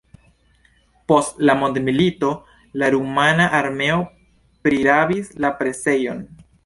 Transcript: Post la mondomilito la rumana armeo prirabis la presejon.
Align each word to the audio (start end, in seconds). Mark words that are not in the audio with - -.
Post 1.11 1.43
la 1.49 1.55
mondomilito 1.63 2.31
la 2.83 2.89
rumana 2.95 3.45
armeo 3.59 4.01
prirabis 4.69 5.31
la 5.47 5.53
presejon. 5.61 6.25